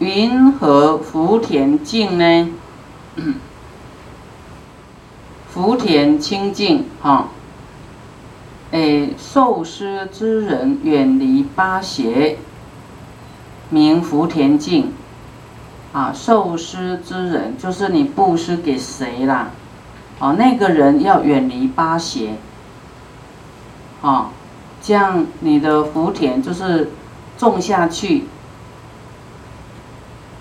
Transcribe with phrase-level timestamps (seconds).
[0.00, 2.48] 云何福田净呢？
[5.52, 7.28] 福田清净，哈，
[8.70, 12.38] 诶，受施之人远离八邪，
[13.68, 14.94] 名福田净。
[15.92, 19.50] 啊，受施之人就是你布施给谁啦？
[20.18, 22.36] 哦，那个人要远离八邪。
[24.00, 24.30] 啊，
[24.80, 26.90] 这样你的福田就是
[27.36, 28.24] 种下去，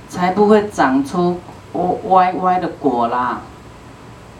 [0.09, 1.39] 才不会长出
[2.09, 3.41] 歪歪的果啦。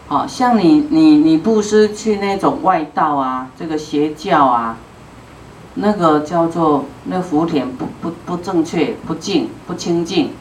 [0.08, 4.76] 好像你你你布施去那种外道啊，这个邪教啊，
[5.74, 10.32] 那个叫做那福田不不不正确，不净不清净，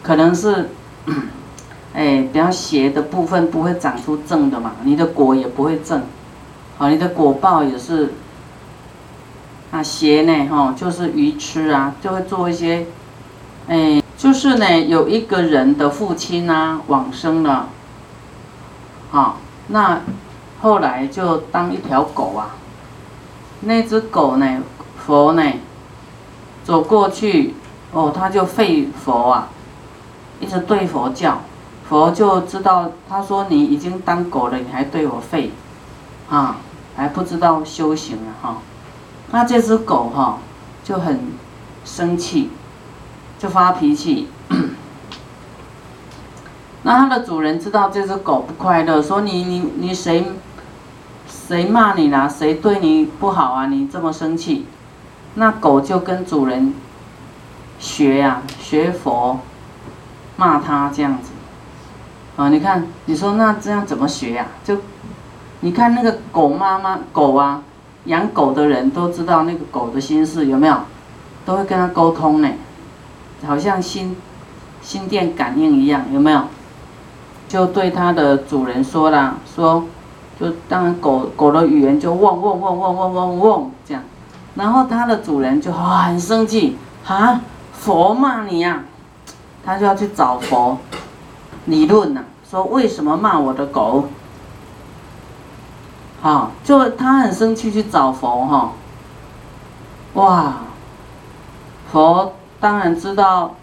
[0.00, 0.70] 可能是，
[1.92, 6.00] 哎，比较邪的部分不会长出正的嘛，你的果也不会正，
[6.76, 8.14] 好，你的果报也是，
[9.72, 12.86] 啊邪呢哈，就是愚痴啊，就会做一些，
[13.66, 17.68] 哎，就是呢有一个人的父亲啊往生了。
[19.10, 19.36] 啊，
[19.68, 20.02] 那
[20.60, 22.56] 后来就当一条狗啊。
[23.60, 24.62] 那只狗呢，
[25.06, 25.42] 佛呢，
[26.62, 27.54] 走过去，
[27.92, 29.48] 哦，他就吠佛啊，
[30.40, 31.40] 一直对佛叫，
[31.88, 35.48] 佛就知道，他说你已经当狗了，你还对我吠，
[36.28, 36.58] 啊，
[36.94, 38.58] 还不知道修行了哈。
[39.30, 40.38] 那这只狗哈
[40.84, 41.32] 就很
[41.84, 42.50] 生气，
[43.38, 44.28] 就发脾气。
[46.82, 50.32] 那它的主人知道这只狗不快乐，说你你你谁，
[51.28, 52.28] 谁骂你啦？
[52.28, 53.66] 谁对你不好啊？
[53.66, 54.66] 你这么生气，
[55.34, 56.72] 那狗就跟主人
[57.78, 59.40] 学呀，学佛，
[60.36, 61.30] 骂他这样子。
[62.36, 64.46] 啊，你看，你说那这样怎么学呀？
[64.64, 64.78] 就，
[65.60, 67.62] 你看那个狗妈妈狗啊，
[68.04, 70.76] 养狗的人都知道那个狗的心事有没有？
[71.44, 72.48] 都会跟他沟通呢，
[73.46, 74.16] 好像心
[74.82, 76.42] 心电感应一样，有没有？
[77.48, 79.84] 就对它的主人说啦，说，
[80.38, 84.02] 就当然狗狗的语言就汪汪汪汪汪汪汪这样，
[84.54, 86.76] 然后它的主人就很生气，
[87.06, 87.40] 啊，
[87.72, 88.84] 佛骂你呀，
[89.64, 90.76] 他就要去找佛
[91.64, 94.04] 理论呐，说为什么骂我的狗？
[96.20, 98.72] 好，就他很生气去找佛哈，
[100.14, 100.54] 哇，
[101.90, 103.54] 佛当然知道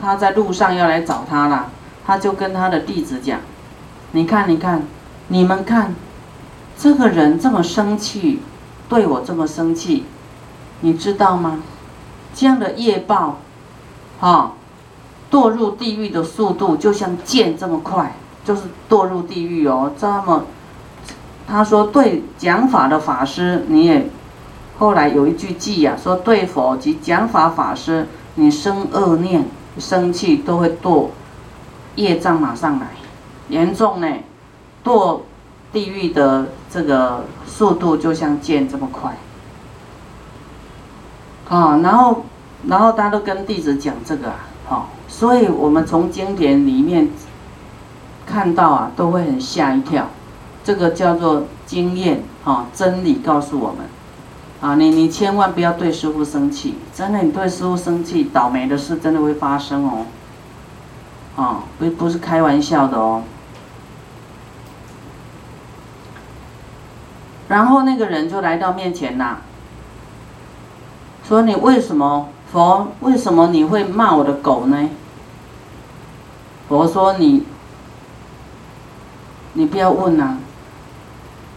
[0.00, 1.70] 他在路上要来找他了。
[2.06, 3.40] 他就跟他的弟子讲
[4.12, 4.82] ：“你看，你看，
[5.28, 5.94] 你们看，
[6.76, 8.40] 这个人这么生气，
[8.90, 10.04] 对我这么生气，
[10.82, 11.62] 你知道吗？
[12.34, 13.38] 这样的业报，
[14.20, 14.52] 哈，
[15.30, 18.14] 堕入地狱的速度就像箭这么快，
[18.44, 19.92] 就是堕入地狱哦。
[19.98, 20.44] 这么，
[21.48, 24.10] 他说对讲法的法师，你也
[24.78, 28.06] 后来有一句记呀，说对佛及讲法法师，
[28.36, 29.46] 你生恶念、
[29.78, 31.08] 生气都会堕。”
[31.96, 32.88] 业障马上来，
[33.50, 34.08] 严重呢，
[34.82, 35.20] 堕
[35.72, 39.16] 地狱的这个速度就像箭这么快，
[41.48, 42.24] 啊，然后，
[42.66, 47.08] 然后他都跟弟子讲这个啊，好，所以我们从经典里面
[48.26, 50.08] 看到啊，都会很吓一跳，
[50.64, 53.86] 这个叫做经验啊，真理告诉我们，
[54.64, 60.06] 啊，你你千万不要对师傅生气，真的，你对师傅生气，倒霉的事真的会发生哦。
[61.36, 63.24] 啊，不不是开玩笑的哦。
[67.48, 69.36] 然后那个人就来到面前呐，
[71.28, 72.88] 说：“你为什么佛？
[73.00, 74.88] 为什么你会骂我的狗呢？”
[76.70, 77.44] 佛说：“你，
[79.52, 80.38] 你不要问呐，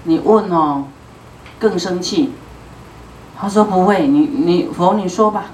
[0.04, 0.88] 你问哦，
[1.58, 2.34] 更生气。”
[3.40, 5.46] 他说：“不会，你你佛你说吧。”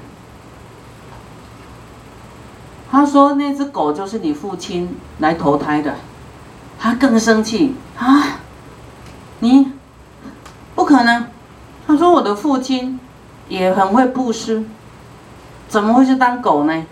[2.90, 5.96] 他说：“那只狗就是你父亲来投胎的。”
[6.80, 8.40] 他更生气啊！
[9.40, 9.72] 你
[10.76, 11.26] 不可能！
[11.88, 13.00] 他说：“我的父亲
[13.48, 14.66] 也很会布施，
[15.68, 16.86] 怎么会去当狗呢？”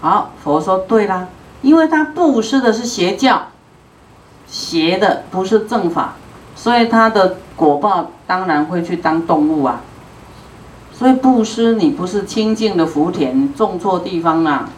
[0.00, 1.28] 好，佛说：“对啦，
[1.62, 3.48] 因为他布施的是邪教，
[4.46, 6.14] 邪的不是正法，
[6.54, 9.82] 所以他的果报当然会去当动物啊。”
[10.96, 14.70] 所以布施你不是清净的福田，种错地方了。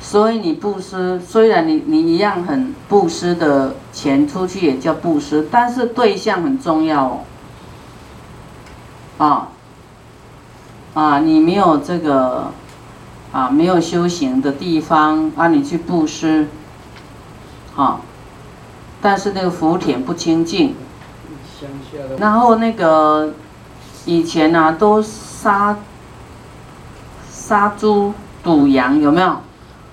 [0.00, 7.20] 所以你布施，虽然你你一样很布施的钱出去也叫布施，但是对象很重要哦。
[9.18, 9.48] 啊
[10.94, 12.52] 啊，你没有这个
[13.32, 16.46] 啊没有修行的地方啊，你去布施，
[17.76, 18.00] 啊，
[19.08, 20.74] 但是那个福田不清净，
[22.18, 23.32] 然后那个。
[24.04, 25.76] 以前呐，都杀
[27.30, 28.12] 杀猪
[28.42, 29.28] 赌羊有没有？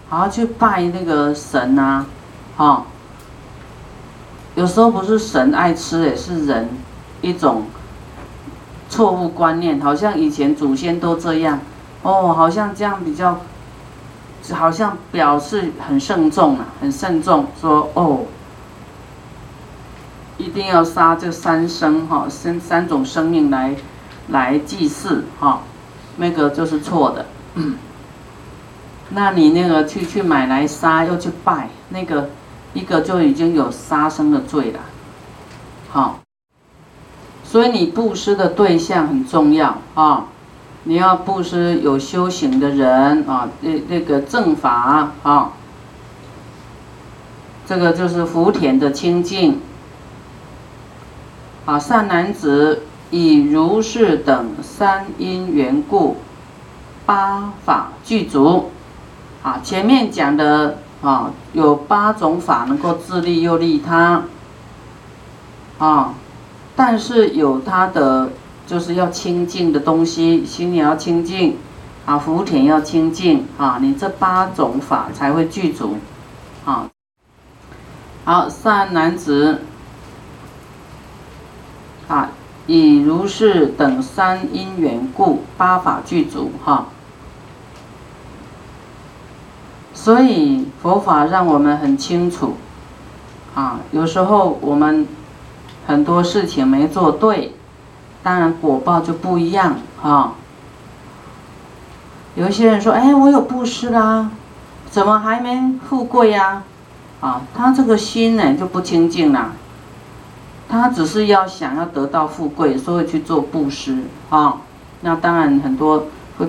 [0.10, 2.06] 好好去拜那个神啊，
[2.58, 2.84] 哦。
[4.56, 6.70] 有时候不是神爱吃，也是人
[7.22, 7.64] 一种
[8.90, 11.60] 错误观念，好像以前祖先都这样，
[12.04, 13.40] 哦，好像这样比较，
[14.54, 18.20] 好像表示很慎重啊，很慎重，说哦，
[20.38, 23.76] 一定要杀这三生哈，三三种生命来
[24.30, 25.62] 来祭祀哈，
[26.18, 27.26] 那个就是错的。
[29.10, 32.30] 那你那个去去买来杀，又去拜那个。
[32.76, 34.82] 一个就已经有杀生的罪了，
[35.90, 36.20] 好，
[37.42, 40.26] 所以你布施的对象很重要啊，
[40.84, 45.54] 你要布施有修行的人啊，那那个正法啊，
[47.66, 49.62] 这个就是福田的清净
[51.66, 56.18] 啊，善男子以如是等三因缘故，
[57.06, 58.72] 八法具足
[59.44, 60.78] 啊，前面讲的。
[61.02, 64.24] 啊，有八种法能够自利又利他，
[65.78, 66.16] 啊，
[66.76, 68.32] 但是有他的
[68.66, 71.58] 就是要清净的东西，心也要清净，
[72.08, 75.98] 啊，福田要清净，啊，你这八种法才会具足，
[76.64, 76.90] 啊，
[78.24, 79.62] 好，善男子，
[82.08, 82.30] 啊，
[82.68, 86.86] 以如是等三因缘故，八法具足，哈。
[89.94, 92.58] 所以佛法让我们很清楚，
[93.56, 95.08] 啊，有时候我们
[95.88, 97.56] 很多事情没做对，
[98.22, 100.34] 当然果报就不一样啊。
[102.36, 104.30] 有些人说：“哎，我有布施啦，
[104.92, 106.64] 怎么还没富贵呀？”
[107.22, 109.54] 啊，他这个心呢就不清净了，
[110.68, 114.62] 他只是要想要得到富贵，所以去做布施啊。
[115.02, 116.08] 那当然很多
[116.38, 116.48] 会，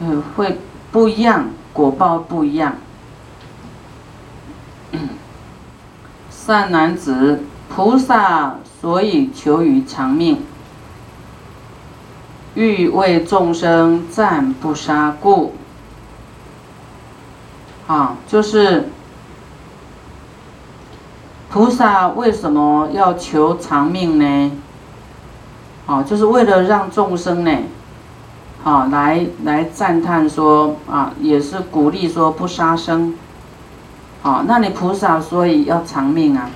[0.00, 0.58] 嗯，会
[0.92, 2.76] 不一样，果报不一样。
[6.30, 10.42] 善男子，菩萨所以求于长命，
[12.54, 15.54] 欲为众生暂不杀故。
[17.88, 18.88] 啊，就是
[21.56, 24.52] 菩萨为什么要求长命呢？
[25.86, 27.50] 哦，就是为了让众生呢，
[28.62, 33.14] 啊，来来赞叹说啊，也是鼓励说不杀生。
[34.22, 36.50] 哦，那你菩萨所以要长命啊，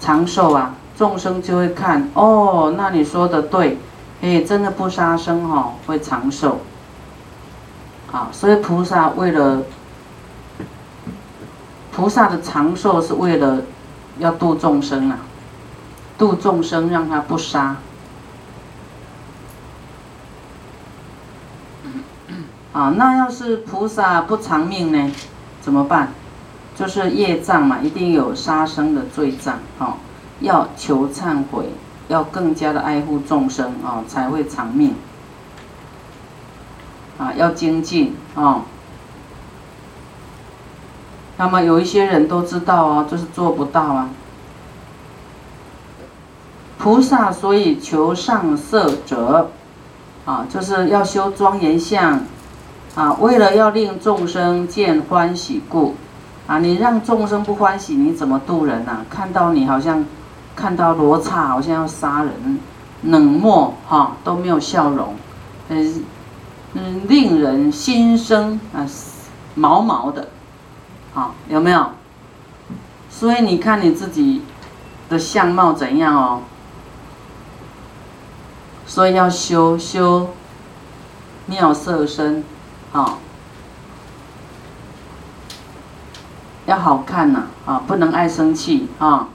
[0.00, 3.78] 长寿啊，众生就会看哦，那你说的对，
[4.22, 6.58] 哎，真的不杀生哈，会长寿。
[8.10, 9.62] 好，所以菩萨为了
[11.92, 13.62] 菩萨的长寿是为了
[14.18, 15.18] 要度众生啊，
[16.16, 17.76] 度众生让他不杀。
[22.72, 25.10] 啊，那要是菩萨不长命呢，
[25.60, 26.08] 怎么办？
[26.76, 29.94] 就是业障嘛，一定有杀生的罪障，哦，
[30.40, 31.70] 要求忏悔，
[32.08, 34.94] 要更加的爱护众生，哦，才会长命，
[37.16, 38.62] 啊，要精进，哦。
[41.36, 44.08] 那么有一些人都知道哦，就是做不到啊。
[46.78, 49.50] 菩萨所以求上色者，
[50.24, 52.20] 啊，就是要修庄严相，
[52.94, 55.94] 啊，为了要令众生见欢喜故。
[56.46, 58.98] 啊，你让众生不欢喜，你怎么度人呐？
[59.08, 60.04] 看到你好像
[60.54, 62.58] 看到罗刹，好像要杀人，
[63.04, 65.14] 冷漠哈，都没有笑容，
[65.70, 66.04] 嗯
[66.74, 68.84] 嗯，令人心生啊
[69.54, 70.28] 毛毛的，
[71.14, 71.92] 好有没有？
[73.08, 74.42] 所以你看你自己
[75.08, 76.42] 的相貌怎样哦？
[78.86, 80.30] 所以要修修
[81.46, 82.44] 妙色身，
[82.92, 83.18] 好。
[86.66, 89.28] 要好看呐，啊，不能爱生气啊，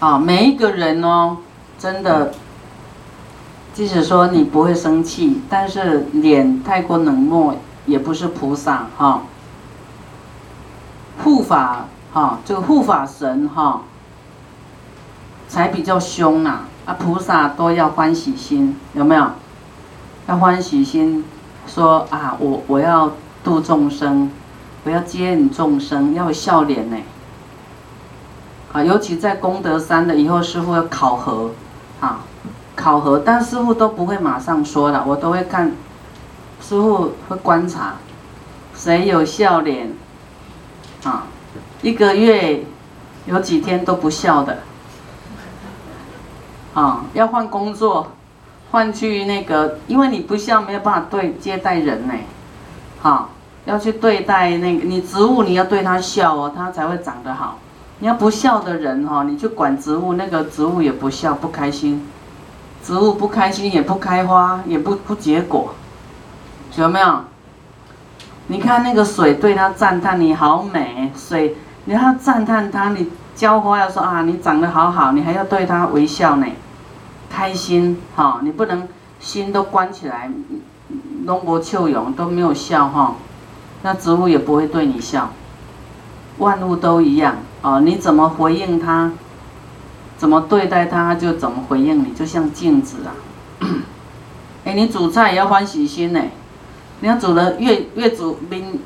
[0.00, 1.36] 啊，每一个人哦，
[1.78, 2.32] 真的，
[3.74, 7.54] 即使说你不会生气，但是脸太过冷漠，
[7.84, 9.22] 也不是菩萨哈。
[11.22, 13.82] 护法哈，这个护法神哈，
[15.48, 19.26] 才比较凶呐，啊，菩萨都要欢喜心，有没有？
[20.26, 21.24] 要欢喜心，
[21.66, 23.12] 说啊，我我要
[23.44, 24.30] 度众生。
[24.84, 26.96] 我要接引众生，要有笑脸呢。
[28.72, 31.50] 啊，尤其在功德山的，以后师傅要考核，
[32.00, 32.20] 啊，
[32.76, 35.72] 考核，但师傅都不会马上说的，我都会看，
[36.60, 37.94] 师傅会观察，
[38.76, 39.92] 谁有笑脸，
[41.06, 41.26] 啊，
[41.82, 42.64] 一个月
[43.26, 44.58] 有几天都不笑的，
[46.74, 48.08] 啊，要换工作，
[48.72, 52.14] 换去那个，因为你不笑没有办法对接待人呢，
[53.02, 53.28] 啊，
[53.66, 57.58] 要去对待那个你植物，你要对它笑哦，它才会长得好。
[58.00, 62.04] 你要不孝的人哈，你去管植物，那个植物也不孝不开心，
[62.82, 65.72] 植物不开心也不开花也不不结果，
[66.76, 67.20] 有没有？
[68.48, 76.46] 你看那个水对它赞叹你好美，水你要赞叹它，你浇花要说啊你长得好好，你还要对它微笑呢。
[77.28, 78.88] 开心哈，你不能
[79.18, 80.30] 心都关起来，
[81.24, 83.16] 龙国秋勇都没有笑哈，
[83.82, 85.30] 那植物也不会对你笑。
[86.38, 89.10] 万物都一样啊，你怎么回应它，
[90.16, 93.10] 怎么对待它，就怎么回应你，就像镜子啊。
[94.64, 96.20] 哎，你煮菜也要欢喜心呢，
[97.00, 98.80] 你要煮的越越煮冰，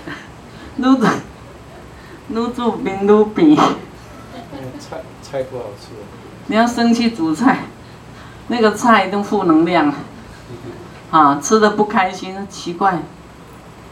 [0.78, 1.06] 愈煮
[2.30, 3.56] 愈煮冰愈变。
[4.78, 5.88] 菜菜不好吃。
[6.46, 7.64] 你要生气煮菜，
[8.48, 9.92] 那个菜都负能量，
[11.10, 13.02] 啊，吃的不开心，奇怪。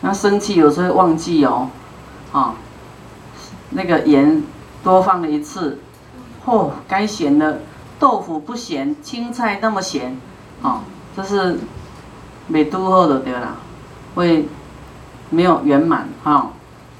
[0.02, 1.70] 那生气有时候忘记哦，
[2.32, 2.54] 啊，
[3.70, 4.42] 那个盐
[4.82, 5.78] 多放了一次，
[6.44, 7.62] 嚯，该咸的
[7.98, 10.16] 豆腐不咸，青菜那么咸，
[10.62, 10.82] 啊，
[11.16, 11.58] 这是
[12.46, 13.56] 没都后的对了，
[14.14, 14.48] 会
[15.30, 16.50] 没有圆满哈，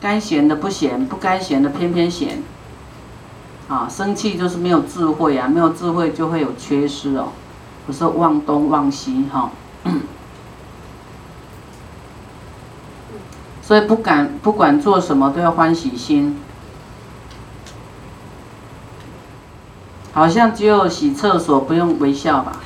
[0.01, 2.43] 该咸的不咸，不该咸的偏偏咸。
[3.67, 7.29] 啊，生气就是没有智慧啊，没有智慧就会有缺失哦，
[7.87, 9.51] 不是忘东忘西哈，
[13.63, 16.39] 所以不敢不管做什么都要欢喜心，
[20.13, 22.61] 好像只有洗厕所不用微笑吧，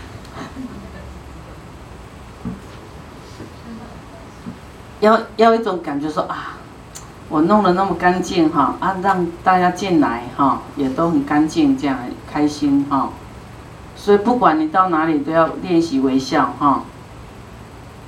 [5.00, 6.54] 要要一种感觉说啊。
[7.30, 13.10] 我弄得那么干净哈啊，让大家进来哈，也都很干净，这样开心哈。
[13.94, 16.84] 所以不管你到哪里都要练习微笑哈。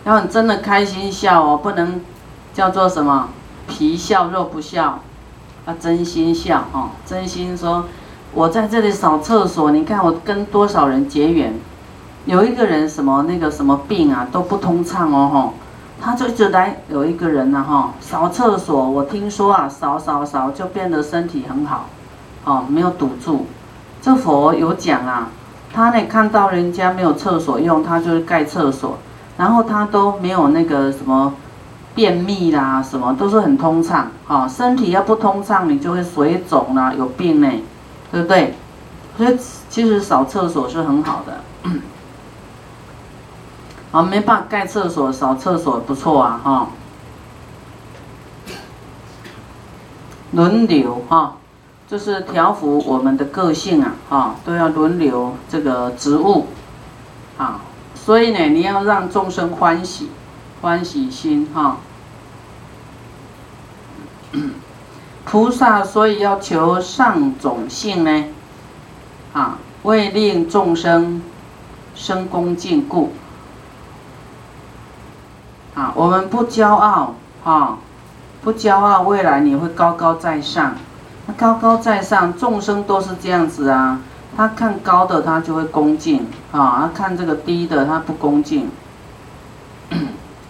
[0.04, 2.00] 要你真的开心笑哦，不能
[2.54, 3.28] 叫做什么
[3.68, 5.00] 皮笑肉不笑，
[5.66, 6.92] 要真心笑哈。
[7.04, 7.84] 真心说，
[8.32, 11.60] 我在这里扫厕所，你看我跟多少人结缘，
[12.24, 15.54] 有一个人什么那个什么病啊都不通畅哦吼。
[16.00, 18.90] 他就一直来有一个人呢哈，扫厕所。
[18.90, 21.86] 我听说啊，扫扫扫就变得身体很好，
[22.44, 23.46] 哦，没有堵住。
[24.00, 25.28] 这佛有讲啊，
[25.72, 28.96] 他呢看到人家没有厕所用，他就是盖厕所，
[29.36, 31.34] 然后他都没有那个什么
[31.94, 34.10] 便秘啦，什么都是很通畅。
[34.26, 37.48] 哦，身体要不通畅，你就会水肿啦，有病呢，
[38.10, 38.54] 对不对？
[39.18, 39.36] 所以
[39.68, 41.70] 其实扫厕所是很好的。
[43.92, 46.68] 啊，没办法盖厕所、扫厕所不错啊，哈。
[50.32, 51.38] 轮流哈，
[51.88, 56.46] 就是调服我们的个性啊，哈，都要轮流这个职务，
[57.36, 57.62] 啊，
[57.96, 60.08] 所以呢，你要让众生欢喜，
[60.60, 61.78] 欢喜心哈。
[65.24, 68.24] 菩萨所以要求上种性呢，
[69.32, 71.20] 啊，为令众生
[71.96, 73.12] 生恭敬故。
[75.80, 77.78] 啊，我们不骄傲，哈，
[78.42, 80.74] 不骄傲，未来你会高高在上。
[81.38, 83.98] 高高在上，众生都是这样子啊。
[84.36, 88.68] 他看高的，他就会恭敬，啊，他看这个低的，他不恭敬。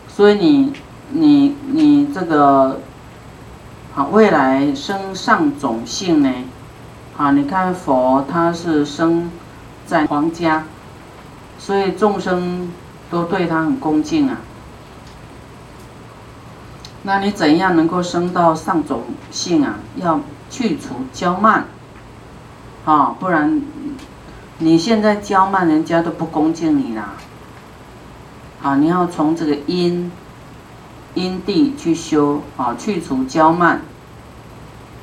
[0.09, 0.73] 所以你，
[1.11, 2.81] 你，你这个，
[3.95, 6.33] 好，未来生上种姓呢？
[7.17, 9.31] 啊，你看佛他是生
[9.87, 10.65] 在皇家，
[11.57, 12.73] 所以众生
[13.13, 14.39] 都对他很恭敬啊。
[17.03, 19.77] 那你怎样能够升到上种性啊？
[19.97, 21.65] 要去除骄慢，
[22.85, 23.63] 啊，不然
[24.59, 27.15] 你现在骄慢，人家都不恭敬你啦。
[28.63, 30.13] 啊，你要从这个因
[31.15, 33.81] 因地去修啊，去除骄慢。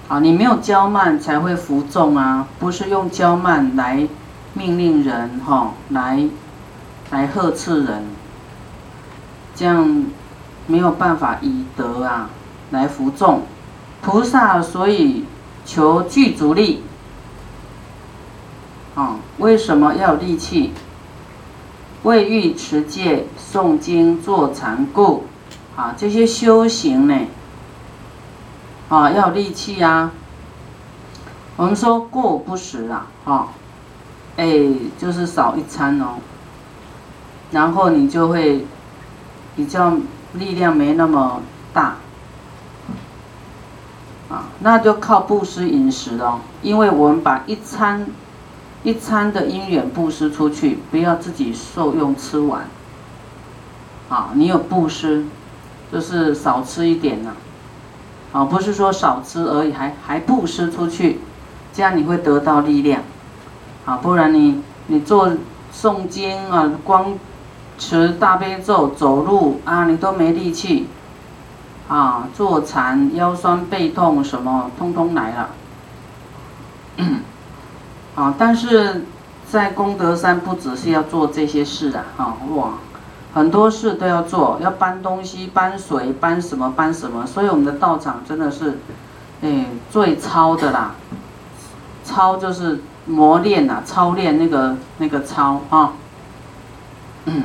[0.08, 4.08] 啊，你没有骄慢才会服众啊，不是用骄慢来
[4.54, 6.30] 命令人哈，来
[7.10, 8.04] 来呵斥人，
[9.56, 10.06] 这样。
[10.68, 12.30] 没有办法以德啊
[12.72, 13.44] 来服众，
[14.02, 15.24] 菩萨所以
[15.66, 16.84] 求具足力。
[18.96, 20.74] 啊，为什么要有力气？
[22.04, 25.24] 为欲持戒、诵经、做禅故。
[25.76, 27.28] 啊，这些修行呢，
[28.90, 30.12] 啊要有力气啊。
[31.56, 33.48] 我们说过不食啊，哈，
[34.36, 34.48] 哎，
[34.98, 36.16] 就是少一餐哦，
[37.52, 38.66] 然后你就会
[39.56, 39.94] 比较。
[40.34, 41.42] 力量没那么
[41.74, 41.96] 大，
[44.30, 46.40] 啊，那就靠布施饮食了。
[46.62, 48.08] 因为我们把一餐，
[48.84, 52.68] 一餐的因缘布施出去，不要自己受用吃完。
[54.10, 55.26] 啊，你有布施，
[55.92, 57.34] 就是少吃一点呐。
[58.34, 61.20] 啊，不是说少吃而已，还还布施出去，
[61.74, 63.02] 这样你会得到力量。
[63.86, 65.32] 啊，不然你你做
[65.74, 67.18] 诵经啊，光
[67.78, 70.88] 持大悲咒走路啊，你都没力气。
[71.88, 75.50] 啊，坐禅腰酸背痛什么，通通来了。
[78.16, 79.06] 啊，但是
[79.50, 82.74] 在功德山不只是要做这些事啊，啊，哇，
[83.34, 88.80] 很多事都要做，要搬东西、搬水、搬什么、搬什么，所以我们的道场真的是，
[89.42, 90.96] 哎，最操的啦，
[92.04, 95.94] 操就是磨练呐，操练那个那个操啊，
[97.26, 97.44] 嗯，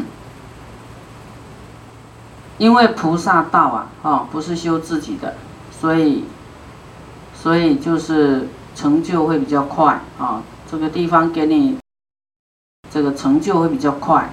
[2.59, 5.35] 因为菩萨道啊，哦，不是修自己的，
[5.71, 6.25] 所以，
[7.35, 10.43] 所以就是成就会比较快啊。
[10.71, 11.77] 这个地方给你
[12.91, 14.33] 这个成就会比较快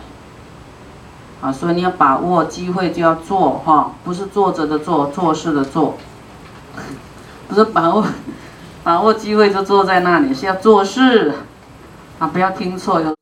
[1.42, 5.98] 啊，所以你要把握机会就要做哈，不是坐着的坐，做事的做，
[7.48, 8.06] 不是把握
[8.84, 11.34] 把握机会就坐在那里，是要做事
[12.20, 13.16] 啊，不要听错有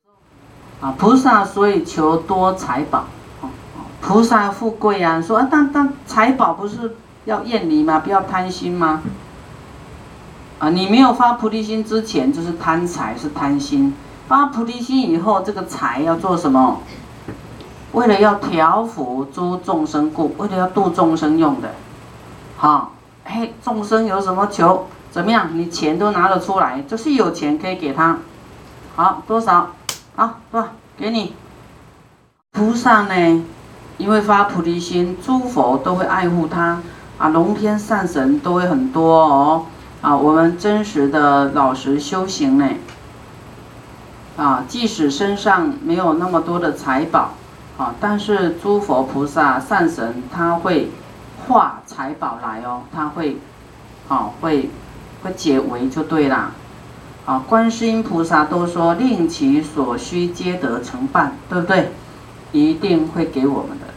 [0.80, 3.04] 啊，菩萨所以求多财宝，
[4.00, 8.00] 菩萨富贵啊，说啊，但但财宝不是要厌离吗？
[8.00, 9.02] 不要贪心吗？
[10.58, 13.92] 啊，你没有发菩提心之前，就是贪财，是贪心；
[14.26, 16.80] 发菩提心以后，这个财要做什么？
[17.92, 21.70] 为了要调伏诸众生故，为了要度众生用的。
[22.56, 22.92] 好，
[23.24, 24.86] 嘿，众生有什么求？
[25.10, 25.48] 怎么样？
[25.54, 28.18] 你钱都拿得出来，就是有钱可以给他。
[28.94, 29.70] 好，多少？
[30.16, 30.68] 好，多少？
[30.96, 31.34] 给你。
[32.52, 33.44] 菩萨呢，
[33.98, 36.80] 因为发菩提心，诸佛都会爱护他。
[37.18, 39.66] 啊，龙天善神都会很多哦。
[40.00, 42.68] 啊，我们真实的老实修行呢，
[44.36, 47.34] 啊，即使身上没有那么多的财宝，
[47.76, 50.92] 啊，但是诸佛菩萨善神他会
[51.48, 53.38] 化财宝来哦，他会，
[54.06, 54.70] 啊，会
[55.24, 56.52] 会解围就对啦，
[57.26, 61.90] 啊，观世音菩萨都说令其所需皆得成办，对不对？
[62.52, 63.87] 一定会给我们的，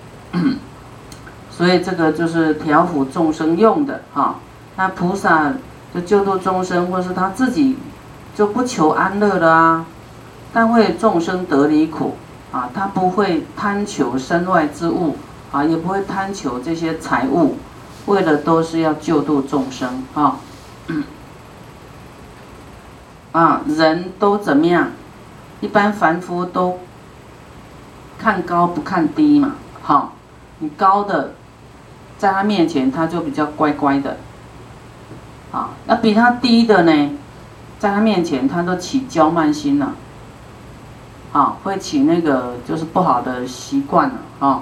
[1.62, 4.40] 所以这个就是调伏众生用的哈，
[4.76, 5.54] 那菩萨。
[5.94, 7.76] 就救度众生，或是他自己
[8.34, 9.86] 就不求安乐的啊，
[10.54, 12.16] 但为众生得离苦
[12.54, 15.18] 啊，他不会贪求身外之物
[15.52, 17.58] 啊，也不会贪求这些财物，
[18.06, 20.38] 为的都是要救度众生啊。
[23.34, 24.92] 啊，人都怎么样？
[25.60, 26.80] 一般凡夫都
[28.18, 29.56] 看高不看低嘛。
[29.82, 30.14] 好，
[30.60, 31.34] 你高的，
[32.22, 34.18] 在他面前他就比较乖乖的。
[35.52, 37.10] 啊，那比他低的呢，
[37.80, 39.94] 在他面前，他都起娇慢心了，
[41.34, 44.62] 啊，会起那个就是不好的习惯了，啊，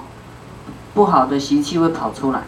[0.94, 2.40] 不好的习气会跑出来。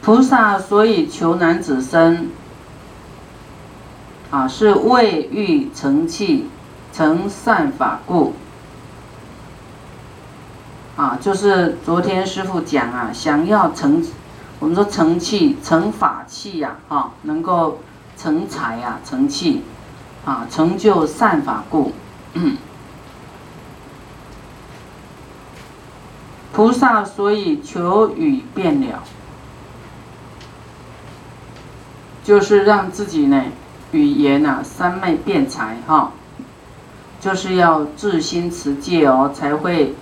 [0.00, 2.30] 菩萨所以求男子身，
[4.30, 6.48] 啊，是为欲成器，
[6.90, 8.32] 成善法故。
[10.96, 14.04] 啊，就是昨天师傅讲啊，想要成。
[14.60, 17.80] 我们说成器、成法器呀，哈，能够
[18.16, 19.62] 成才呀、成器，
[20.24, 21.92] 啊，成就善法故。
[26.52, 29.02] 菩萨所以求语变了，
[32.22, 33.42] 就是让自己呢
[33.90, 36.12] 语言呐三昧辩才哈，
[37.20, 39.94] 就是要自心持戒哦，才会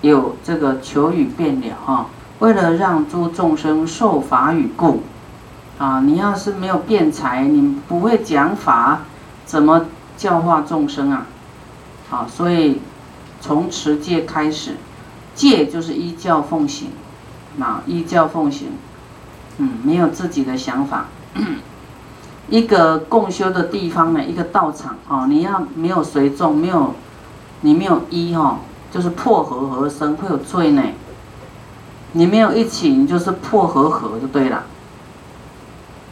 [0.00, 2.06] 有这个求语变了哈。
[2.40, 5.02] 为了让诸众生受法语故，
[5.78, 9.00] 啊，你要是没有辩才，你不会讲法，
[9.44, 11.26] 怎么教化众生啊？
[12.10, 12.80] 啊，所以
[13.40, 14.76] 从持戒开始，
[15.34, 16.90] 戒就是依教奉行，
[17.60, 18.68] 啊，依教奉行，
[19.58, 21.06] 嗯，没有自己的想法。
[22.48, 26.94] 一个共修的地方呢，一个道场啊，你要没有随众，没有
[27.62, 30.82] 你没有依哈，就是破和合生，会有罪呢。
[32.12, 34.64] 你没有一起，你就是破和合就对了。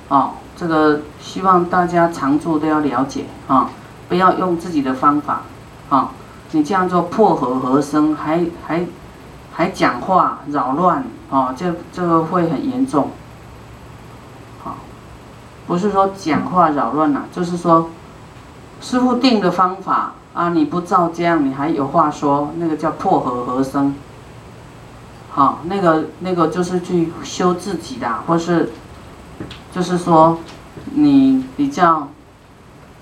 [0.09, 3.71] 哦，这个希望大家常住都要了解啊，
[4.09, 5.43] 不要用自己的方法
[5.89, 6.13] 啊。
[6.53, 8.87] 你这样做破和合生，还还
[9.53, 13.11] 还讲话扰乱啊，这这个会很严重。
[14.63, 14.77] 好，
[15.67, 17.91] 不是说讲话扰乱了，就是说
[18.81, 23.95] 师傅定的方法啊，你不照这样，你还有话说，那个叫破和合生。
[25.31, 28.71] 好，那个那个就是去修自己的，或是，
[29.75, 30.39] 就是说，
[30.93, 32.09] 你比较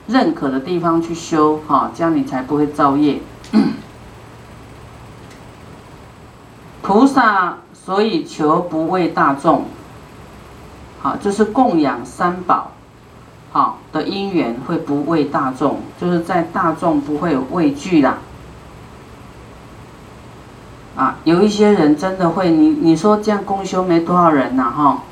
[0.06, 3.20] 认可的地方去修，哈，这样你才不会造业。
[6.82, 9.64] 菩萨所以求不为大众，
[11.02, 12.70] 好，就是供养三宝，
[13.94, 18.18] 的因缘会不为大众，就是在大众不会有畏惧啦。
[20.96, 25.02] 啊，有一些人真的会，你你说这样公修没多少人呐，哈，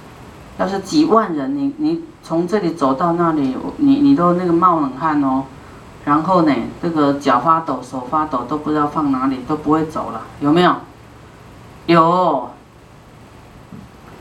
[0.59, 5.45] 要是几万人，你你从这里走到那里，你你都那个冒冷汗哦，
[6.05, 10.75] 然后呢，这个脚发抖，手发抖，都不知道放哪里，都不会走了，有没有？
[11.87, 12.51] 有，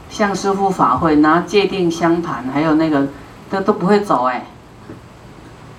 [0.10, 3.08] 像师傅法会拿戒定香盘，还有那个
[3.52, 4.46] 都都不会走哎，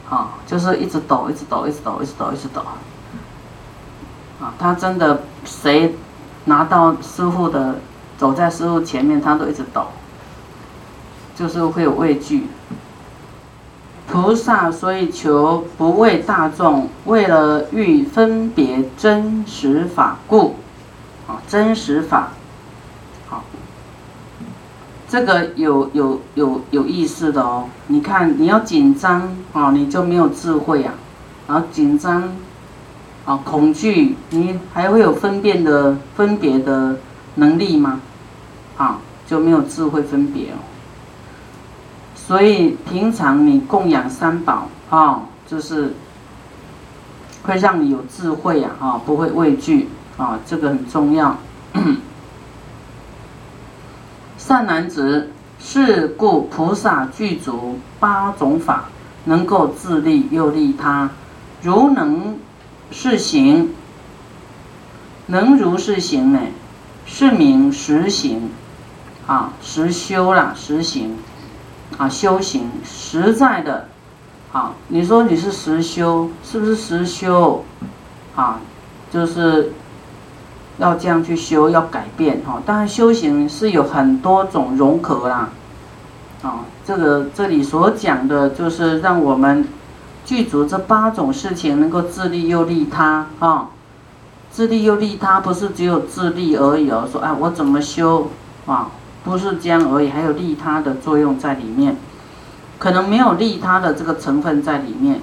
[0.05, 2.61] 好，就是一直抖，一直抖，一直抖，一直抖，一直抖。
[4.41, 5.95] 啊，他真的谁
[6.45, 7.77] 拿到师傅的，
[8.19, 9.87] 走在师傅前面，他都一直抖，
[11.35, 12.47] 就是会有畏惧。
[14.11, 20.57] 菩萨所以求不为大众，为了欲分别真实法故，
[21.27, 22.33] 啊，真实法，
[25.13, 27.69] 这个有有有有意思的哦。
[27.89, 30.95] 你看，你要紧张啊，你就没有智慧啊，
[31.47, 32.33] 然后紧张。
[33.27, 36.97] 啊，恐惧，你还会有分辨的分别的
[37.35, 38.01] 能力吗？
[38.79, 40.57] 啊，就没有智慧分别哦。
[42.17, 45.93] 所以平常你供养三宝啊，就是
[47.45, 51.37] 会让你有智慧啊，啊，不会畏惧啊，这个很重要。
[54.45, 58.87] 善男子，是故菩萨具足八种法，
[59.27, 61.11] 能够自利又利他，
[61.63, 62.37] 如能。
[62.91, 63.73] 是行，
[65.29, 66.41] 能如是行呢？
[67.07, 68.51] 是名实行，
[69.27, 71.17] 啊，实修啦，实行，
[71.97, 73.89] 啊，修行实在的，
[74.53, 77.65] 啊，你说你是实修，是不是实修？
[78.37, 78.61] 啊，
[79.11, 79.73] 就是
[80.83, 82.61] 要这样去修，要改变哈。
[82.67, 85.49] 当然，修行是有很多种融合啦，
[86.43, 89.67] 啊，这个这里所讲的就是让我们。
[90.25, 93.71] 具足这八种事情，能够自利又利他啊！
[94.53, 97.09] 自利又利他，不是只有自利而已哦。
[97.11, 98.31] 说哎，我怎么修
[98.65, 98.89] 啊？
[99.25, 101.97] 不是这样而已，还有利他的作用在里面。
[102.79, 105.21] 可能没有利他的这个成分在里面。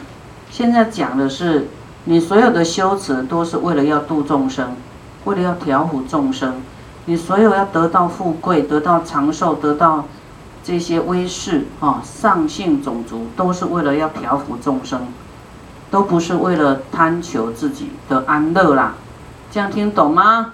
[0.51, 1.69] 现在讲的是，
[2.03, 4.75] 你所有的修持都是为了要度众生，
[5.25, 6.61] 为了要调伏众生。
[7.05, 10.05] 你所有要得到富贵、得到长寿、得到。
[10.61, 15.07] 这些威势啊，上性种族都是为了要调伏众生，
[15.89, 18.93] 都不是为了贪求自己的安乐啦。
[19.49, 20.53] 这样听懂吗？